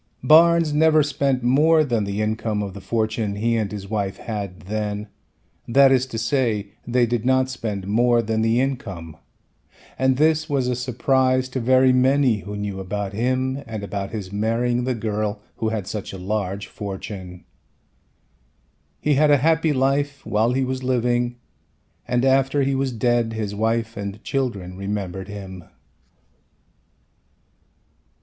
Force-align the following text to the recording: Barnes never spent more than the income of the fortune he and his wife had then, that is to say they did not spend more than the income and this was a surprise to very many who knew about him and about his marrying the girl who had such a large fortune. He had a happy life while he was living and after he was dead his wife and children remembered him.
Barnes 0.23 0.73
never 0.73 1.03
spent 1.03 1.43
more 1.43 1.83
than 1.83 2.05
the 2.05 2.23
income 2.23 2.63
of 2.63 2.73
the 2.73 2.81
fortune 2.81 3.35
he 3.35 3.55
and 3.55 3.71
his 3.71 3.87
wife 3.87 4.17
had 4.17 4.61
then, 4.61 5.09
that 5.67 5.91
is 5.91 6.07
to 6.07 6.17
say 6.17 6.69
they 6.87 7.05
did 7.05 7.23
not 7.23 7.51
spend 7.51 7.85
more 7.85 8.23
than 8.23 8.41
the 8.41 8.59
income 8.59 9.15
and 9.99 10.17
this 10.17 10.49
was 10.49 10.67
a 10.67 10.73
surprise 10.75 11.47
to 11.49 11.59
very 11.59 11.93
many 11.93 12.39
who 12.39 12.57
knew 12.57 12.79
about 12.79 13.13
him 13.13 13.61
and 13.67 13.83
about 13.83 14.09
his 14.09 14.31
marrying 14.33 14.85
the 14.85 14.95
girl 14.95 15.39
who 15.57 15.69
had 15.69 15.85
such 15.85 16.11
a 16.13 16.17
large 16.17 16.65
fortune. 16.65 17.43
He 18.99 19.13
had 19.13 19.29
a 19.29 19.37
happy 19.37 19.71
life 19.71 20.25
while 20.25 20.53
he 20.53 20.65
was 20.65 20.81
living 20.81 21.35
and 22.07 22.25
after 22.25 22.63
he 22.63 22.73
was 22.73 22.91
dead 22.91 23.33
his 23.33 23.53
wife 23.53 23.95
and 23.95 24.23
children 24.23 24.77
remembered 24.77 25.27
him. 25.27 25.65